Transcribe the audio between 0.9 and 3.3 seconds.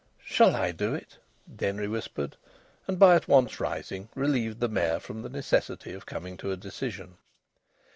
it?" Denry whispered, and by at